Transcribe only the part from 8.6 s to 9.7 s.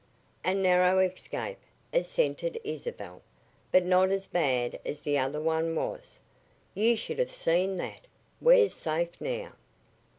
safe now."